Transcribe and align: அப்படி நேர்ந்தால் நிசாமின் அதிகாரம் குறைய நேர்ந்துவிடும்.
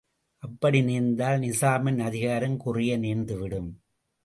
அப்படி 0.43 0.79
நேர்ந்தால் 0.81 1.39
நிசாமின் 1.39 2.01
அதிகாரம் 2.01 2.57
குறைய 2.57 2.97
நேர்ந்துவிடும். 2.99 3.71